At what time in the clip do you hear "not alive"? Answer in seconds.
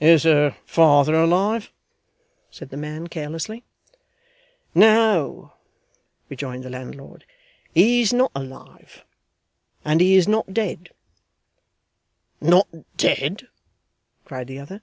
8.10-9.04